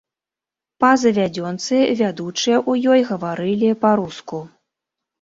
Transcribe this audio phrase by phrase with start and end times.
[0.83, 4.47] Па завядзёнцы, вядучыя ў ёй гаварылі па-руску.